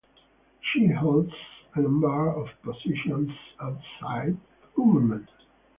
She 0.73 0.87
holds 0.87 1.31
a 1.75 1.79
number 1.81 2.27
of 2.31 2.47
positions 2.63 3.29
outside 3.59 4.35
government. 4.75 5.29